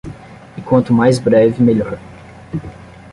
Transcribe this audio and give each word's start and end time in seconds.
E 0.57 0.61
quanto 0.63 0.91
mais 0.95 1.19
breve 1.19 1.61
melhor. 1.61 1.99